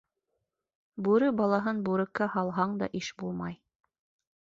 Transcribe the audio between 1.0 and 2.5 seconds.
Бүре балаһын бүреккә